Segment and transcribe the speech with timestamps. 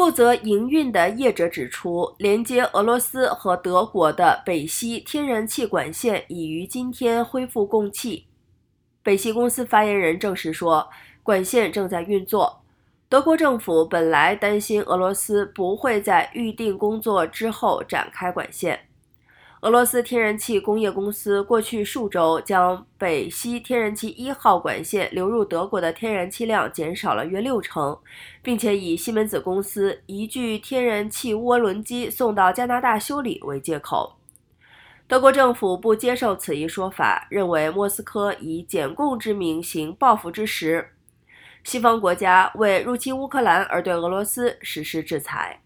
[0.00, 8.24] 负责营运的业者指出，连接俄罗斯和德国的北溪天然气管线已于今天恢复供气。
[9.02, 10.88] 北溪公司发言人证实说，
[11.22, 12.62] 管线正在运作。
[13.10, 18.80] 德国政府本来担心俄罗斯不会在预定工作之后展开管线。
[19.60, 27.98] 俄罗斯天然气工业公司过去数周将北溪天然气一号管线流入德国的天然气量减少了约六成，
[28.42, 34.16] 并且以西门子公司一具天然气涡轮机送到加拿大修理为借口。
[35.06, 40.88] 德国政府不接受此一说法，认为莫斯科以检供之名行报复之实。
[41.64, 45.60] 西方国家为入侵乌克兰而对俄罗斯实施制裁。